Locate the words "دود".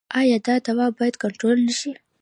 0.65-0.91